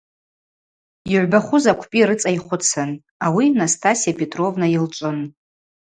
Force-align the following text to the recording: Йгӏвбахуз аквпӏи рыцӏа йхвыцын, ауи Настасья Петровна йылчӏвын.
Йгӏвбахуз 1.13 1.63
аквпӏи 1.71 2.01
рыцӏа 2.07 2.29
йхвыцын, 2.37 2.91
ауи 3.25 3.45
Настасья 3.59 4.13
Петровна 4.19 4.67
йылчӏвын. 4.69 5.19